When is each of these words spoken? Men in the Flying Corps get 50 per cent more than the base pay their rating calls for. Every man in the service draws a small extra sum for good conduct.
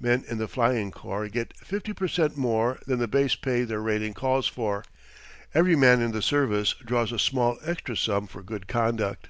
Men 0.00 0.24
in 0.26 0.38
the 0.38 0.48
Flying 0.48 0.90
Corps 0.90 1.28
get 1.28 1.54
50 1.58 1.92
per 1.92 2.08
cent 2.08 2.38
more 2.38 2.78
than 2.86 3.00
the 3.00 3.06
base 3.06 3.34
pay 3.34 3.64
their 3.64 3.82
rating 3.82 4.14
calls 4.14 4.46
for. 4.46 4.82
Every 5.52 5.76
man 5.76 6.00
in 6.00 6.12
the 6.12 6.22
service 6.22 6.72
draws 6.86 7.12
a 7.12 7.18
small 7.18 7.58
extra 7.62 7.94
sum 7.94 8.28
for 8.28 8.40
good 8.42 8.66
conduct. 8.66 9.28